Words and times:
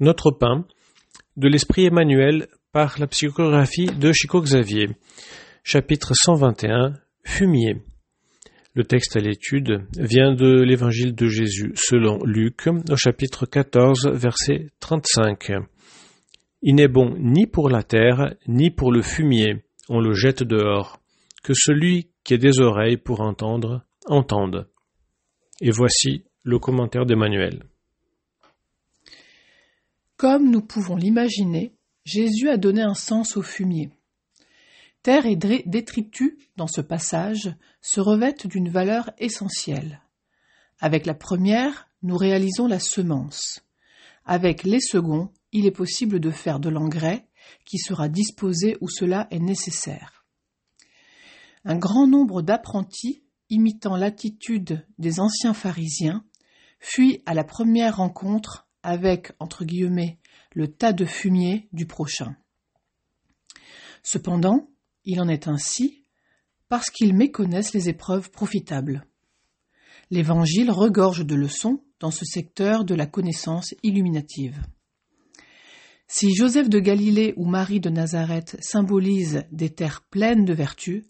Notre 0.00 0.30
pain 0.30 0.66
de 1.36 1.48
l'Esprit 1.48 1.86
Emmanuel 1.86 2.48
par 2.72 2.98
la 2.98 3.06
psychographie 3.06 3.86
de 3.86 4.12
Chico 4.12 4.40
Xavier. 4.40 4.88
Chapitre 5.62 6.12
121 6.14 6.94
Fumier. 7.24 7.82
Le 8.74 8.84
texte 8.84 9.16
à 9.16 9.20
l'étude 9.20 9.86
vient 9.98 10.34
de 10.34 10.62
l'Évangile 10.62 11.14
de 11.14 11.28
Jésus 11.28 11.72
selon 11.76 12.18
Luc 12.24 12.66
au 12.66 12.96
chapitre 12.96 13.46
14 13.46 14.08
verset 14.14 14.70
35. 14.80 15.52
Il 16.62 16.74
n'est 16.76 16.88
bon 16.88 17.14
ni 17.18 17.46
pour 17.46 17.68
la 17.68 17.82
terre 17.82 18.34
ni 18.48 18.70
pour 18.70 18.92
le 18.92 19.02
fumier, 19.02 19.62
on 19.88 20.00
le 20.00 20.14
jette 20.14 20.42
dehors. 20.42 21.00
Que 21.44 21.52
celui 21.54 22.08
qui 22.24 22.34
a 22.34 22.38
des 22.38 22.60
oreilles 22.60 22.96
pour 22.96 23.20
entendre, 23.20 23.84
entende. 24.06 24.68
Et 25.60 25.70
voici 25.70 26.24
le 26.44 26.58
commentaire 26.58 27.04
d'Emmanuel. 27.04 27.64
Comme 30.22 30.52
nous 30.52 30.62
pouvons 30.62 30.94
l'imaginer, 30.94 31.74
Jésus 32.04 32.48
a 32.48 32.56
donné 32.56 32.80
un 32.80 32.94
sens 32.94 33.36
au 33.36 33.42
fumier. 33.42 33.90
Terre 35.02 35.26
et 35.26 35.34
détritus, 35.34 36.34
dans 36.54 36.68
ce 36.68 36.80
passage, 36.80 37.52
se 37.80 38.00
revêtent 38.00 38.46
d'une 38.46 38.68
valeur 38.68 39.10
essentielle. 39.18 40.00
Avec 40.78 41.06
la 41.06 41.14
première, 41.14 41.88
nous 42.04 42.16
réalisons 42.16 42.68
la 42.68 42.78
semence. 42.78 43.64
Avec 44.24 44.62
les 44.62 44.78
seconds, 44.78 45.32
il 45.50 45.66
est 45.66 45.72
possible 45.72 46.20
de 46.20 46.30
faire 46.30 46.60
de 46.60 46.68
l'engrais 46.68 47.26
qui 47.64 47.78
sera 47.78 48.08
disposé 48.08 48.76
où 48.80 48.88
cela 48.88 49.26
est 49.32 49.40
nécessaire. 49.40 50.24
Un 51.64 51.78
grand 51.78 52.06
nombre 52.06 52.42
d'apprentis, 52.42 53.24
imitant 53.50 53.96
l'attitude 53.96 54.86
des 54.98 55.18
anciens 55.18 55.52
pharisiens, 55.52 56.24
fuient 56.78 57.24
à 57.26 57.34
la 57.34 57.42
première 57.42 57.96
rencontre 57.96 58.68
avec, 58.82 59.32
entre 59.38 59.64
guillemets, 59.64 60.18
le 60.54 60.68
tas 60.68 60.92
de 60.92 61.04
fumier 61.04 61.68
du 61.72 61.86
prochain. 61.86 62.36
Cependant, 64.02 64.70
il 65.04 65.20
en 65.20 65.28
est 65.28 65.48
ainsi 65.48 66.04
parce 66.68 66.90
qu'ils 66.90 67.14
méconnaissent 67.14 67.74
les 67.74 67.88
épreuves 67.88 68.30
profitables. 68.30 69.04
L'Évangile 70.10 70.70
regorge 70.70 71.24
de 71.24 71.34
leçons 71.34 71.84
dans 72.00 72.10
ce 72.10 72.24
secteur 72.24 72.84
de 72.84 72.94
la 72.94 73.06
connaissance 73.06 73.74
illuminative. 73.82 74.62
Si 76.08 76.34
Joseph 76.34 76.68
de 76.68 76.80
Galilée 76.80 77.32
ou 77.36 77.46
Marie 77.46 77.80
de 77.80 77.88
Nazareth 77.88 78.56
symbolisent 78.60 79.44
des 79.50 79.70
terres 79.70 80.02
pleines 80.10 80.44
de 80.44 80.52
vertu, 80.52 81.06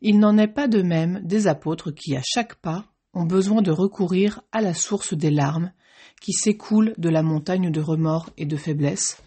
il 0.00 0.18
n'en 0.18 0.38
est 0.38 0.46
pas 0.46 0.68
de 0.68 0.82
même 0.82 1.20
des 1.24 1.46
apôtres 1.46 1.90
qui, 1.90 2.16
à 2.16 2.22
chaque 2.24 2.54
pas, 2.56 2.92
ont 3.16 3.24
besoin 3.24 3.62
de 3.62 3.70
recourir 3.70 4.42
à 4.52 4.60
la 4.60 4.74
source 4.74 5.14
des 5.14 5.30
larmes 5.30 5.72
qui 6.20 6.32
s'écoulent 6.32 6.92
de 6.98 7.08
la 7.08 7.22
montagne 7.22 7.70
de 7.70 7.80
remords 7.80 8.28
et 8.36 8.44
de 8.44 8.56
faiblesse, 8.56 9.22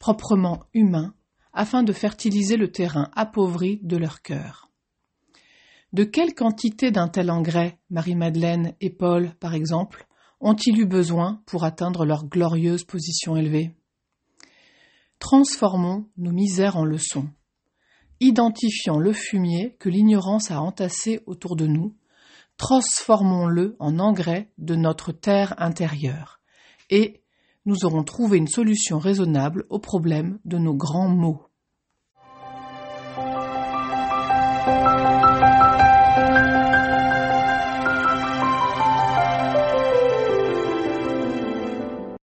proprement 0.00 0.64
humains, 0.74 1.14
afin 1.52 1.84
de 1.84 1.92
fertiliser 1.92 2.56
le 2.56 2.72
terrain 2.72 3.10
appauvri 3.14 3.78
de 3.84 3.96
leur 3.96 4.20
cœur. 4.20 4.68
De 5.92 6.02
quelle 6.02 6.34
quantité 6.34 6.90
d'un 6.90 7.06
tel 7.06 7.30
engrais 7.30 7.78
Marie-Madeleine 7.88 8.74
et 8.80 8.90
Paul, 8.90 9.32
par 9.38 9.54
exemple, 9.54 10.08
ont-ils 10.40 10.76
eu 10.76 10.86
besoin 10.86 11.40
pour 11.46 11.62
atteindre 11.62 12.04
leur 12.04 12.26
glorieuse 12.26 12.82
position 12.82 13.36
élevée? 13.36 13.76
Transformons 15.20 16.08
nos 16.16 16.32
misères 16.32 16.76
en 16.76 16.84
leçons. 16.84 17.28
Identifions 18.18 18.98
le 18.98 19.12
fumier 19.12 19.76
que 19.78 19.88
l'ignorance 19.88 20.50
a 20.50 20.60
entassé 20.60 21.20
autour 21.26 21.54
de 21.54 21.68
nous, 21.68 21.94
transformons-le 22.56 23.76
en 23.78 23.98
engrais 23.98 24.50
de 24.58 24.74
notre 24.74 25.12
terre 25.12 25.54
intérieure, 25.58 26.40
et 26.90 27.22
nous 27.66 27.84
aurons 27.84 28.04
trouvé 28.04 28.38
une 28.38 28.48
solution 28.48 28.98
raisonnable 28.98 29.64
au 29.70 29.78
problème 29.78 30.38
de 30.44 30.58
nos 30.58 30.74
grands 30.74 31.08
maux. 31.08 31.48